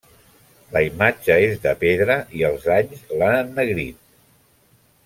La 0.75 0.81
imatge 0.85 1.35
és 1.49 1.61
de 1.67 1.75
pedra 1.83 2.17
i 2.41 2.43
els 2.51 2.67
anys 2.79 3.07
l'han 3.21 3.39
ennegrit. 3.45 4.05